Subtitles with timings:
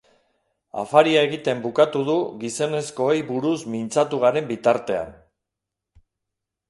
[0.83, 2.15] Afaria egiten bukatu du
[2.45, 5.17] gizonezkoei buruz mintzatu garen bitartean.